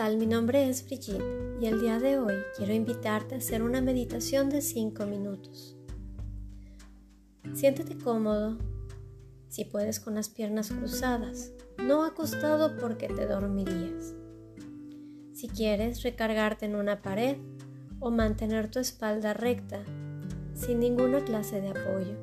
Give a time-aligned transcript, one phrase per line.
[0.00, 1.22] Mi nombre es Brigitte
[1.60, 5.76] y el día de hoy quiero invitarte a hacer una meditación de 5 minutos.
[7.52, 8.56] Siéntete cómodo,
[9.48, 14.14] si puedes con las piernas cruzadas, no acostado porque te dormirías.
[15.34, 17.36] Si quieres recargarte en una pared
[18.00, 19.84] o mantener tu espalda recta,
[20.54, 22.16] sin ninguna clase de apoyo.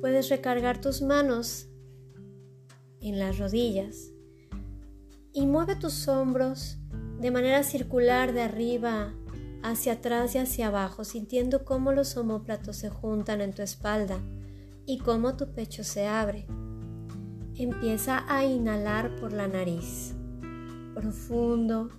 [0.00, 1.66] Puedes recargar tus manos
[3.00, 4.12] en las rodillas
[5.32, 6.78] y mueve tus hombros
[7.20, 9.12] de manera circular de arriba
[9.62, 14.18] hacia atrás y hacia abajo, sintiendo cómo los homóplatos se juntan en tu espalda
[14.86, 16.46] y cómo tu pecho se abre.
[17.54, 20.14] Empieza a inhalar por la nariz,
[20.94, 21.90] profundo.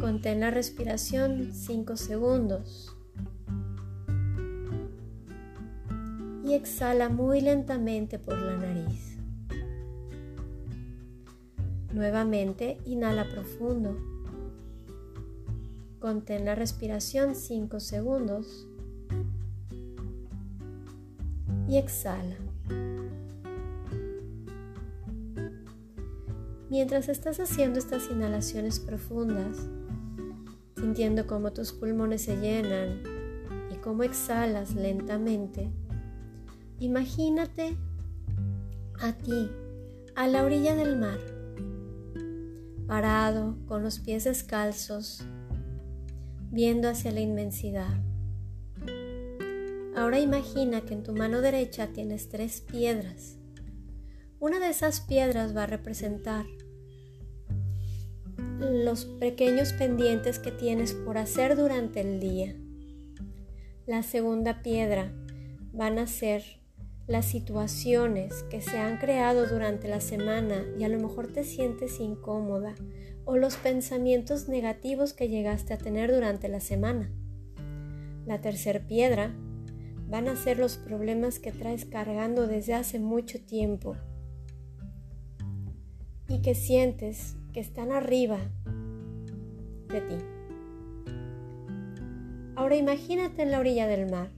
[0.00, 2.94] Contén la respiración 5 segundos.
[6.44, 9.07] Y exhala muy lentamente por la nariz.
[11.98, 13.98] Nuevamente, inhala profundo.
[15.98, 18.68] Contén la respiración 5 segundos.
[21.66, 22.36] Y exhala.
[26.70, 29.56] Mientras estás haciendo estas inhalaciones profundas,
[30.76, 33.02] sintiendo cómo tus pulmones se llenan
[33.72, 35.68] y cómo exhalas lentamente,
[36.78, 37.76] imagínate
[39.00, 39.50] a ti
[40.14, 41.37] a la orilla del mar
[42.88, 45.22] parado con los pies descalzos,
[46.50, 48.02] viendo hacia la inmensidad.
[49.94, 53.36] Ahora imagina que en tu mano derecha tienes tres piedras.
[54.40, 56.46] Una de esas piedras va a representar
[58.58, 62.56] los pequeños pendientes que tienes por hacer durante el día.
[63.86, 65.12] La segunda piedra
[65.72, 66.57] van a ser
[67.08, 72.00] las situaciones que se han creado durante la semana y a lo mejor te sientes
[72.00, 72.74] incómoda
[73.24, 77.10] o los pensamientos negativos que llegaste a tener durante la semana.
[78.26, 79.34] La tercera piedra
[80.06, 83.96] van a ser los problemas que traes cargando desde hace mucho tiempo
[86.28, 88.38] y que sientes que están arriba
[89.88, 90.16] de ti.
[92.54, 94.37] Ahora imagínate en la orilla del mar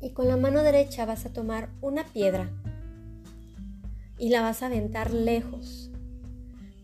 [0.00, 2.50] y con la mano derecha vas a tomar una piedra
[4.18, 5.90] y la vas a aventar lejos.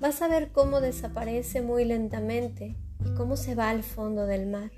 [0.00, 4.70] Vas a ver cómo desaparece muy lentamente y cómo se va al fondo del mar.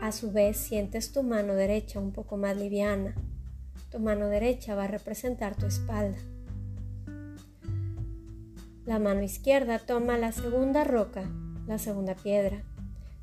[0.00, 3.14] A su vez sientes tu mano derecha un poco más liviana.
[3.90, 6.18] Tu mano derecha va a representar tu espalda.
[8.84, 11.24] La mano izquierda toma la segunda roca,
[11.66, 12.62] la segunda piedra,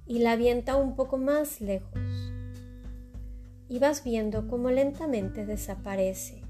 [0.06, 1.98] y la avienta un poco más lejos
[3.74, 6.44] y vas viendo cómo lentamente desaparece.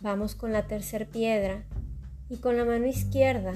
[0.00, 1.64] Vamos con la tercera piedra
[2.30, 3.52] y con la mano izquierda,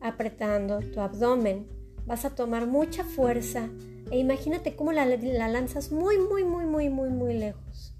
[0.00, 1.68] apretando tu abdomen,
[2.06, 3.68] vas a tomar mucha fuerza
[4.10, 7.94] e imagínate cómo la, la lanzas muy, muy, muy, muy, muy, muy lejos.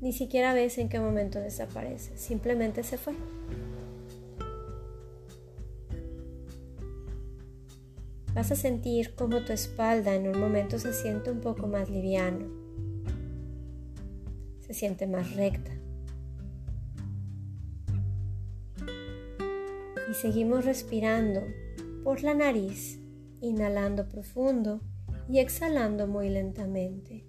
[0.00, 3.12] Ni siquiera ves en qué momento desaparece, simplemente se fue.
[8.38, 12.46] Vas a sentir como tu espalda en un momento se siente un poco más liviano,
[14.60, 15.72] se siente más recta.
[20.08, 21.48] Y seguimos respirando
[22.04, 23.00] por la nariz,
[23.40, 24.82] inhalando profundo
[25.28, 27.27] y exhalando muy lentamente.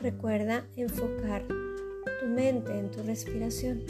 [0.00, 1.44] Recuerda enfocar
[2.20, 3.82] tu mente en tu respiración.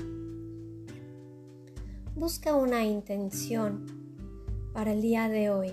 [2.14, 3.84] Busca una intención
[4.72, 5.72] para el día de hoy.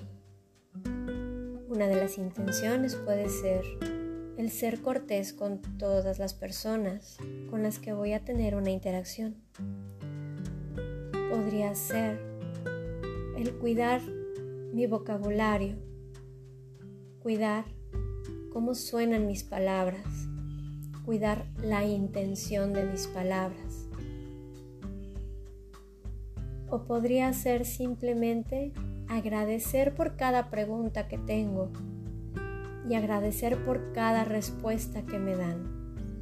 [1.69, 3.63] Una de las intenciones puede ser
[4.37, 7.17] el ser cortés con todas las personas
[7.49, 9.37] con las que voy a tener una interacción.
[11.29, 12.19] Podría ser
[13.37, 14.01] el cuidar
[14.73, 15.77] mi vocabulario,
[17.19, 17.63] cuidar
[18.55, 20.29] cómo suenan mis palabras,
[21.03, 23.89] cuidar la intención de mis palabras.
[26.69, 28.71] O podría ser simplemente
[29.09, 31.69] agradecer por cada pregunta que tengo
[32.89, 36.15] y agradecer por cada respuesta que me dan.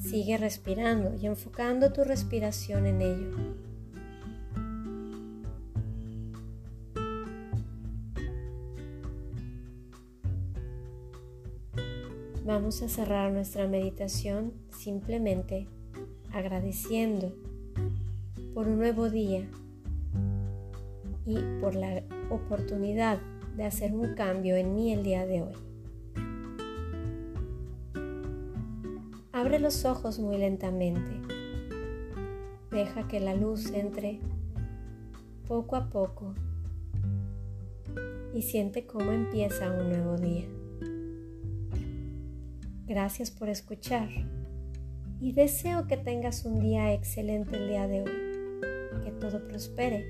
[0.00, 3.73] Sigue respirando y enfocando tu respiración en ello.
[12.54, 15.66] Vamos a cerrar nuestra meditación simplemente
[16.32, 17.34] agradeciendo
[18.54, 19.50] por un nuevo día
[21.26, 23.18] y por la oportunidad
[23.56, 25.54] de hacer un cambio en mí el día de hoy.
[29.32, 31.10] Abre los ojos muy lentamente.
[32.70, 34.20] Deja que la luz entre
[35.48, 36.36] poco a poco
[38.32, 40.46] y siente cómo empieza un nuevo día.
[42.94, 44.08] Gracias por escuchar.
[45.18, 50.06] Y deseo que tengas un día excelente el día de hoy, que todo prospere.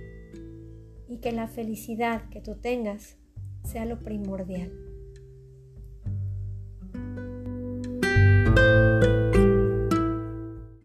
[1.09, 3.17] Y que la felicidad que tú tengas
[3.63, 4.84] sea lo primordial.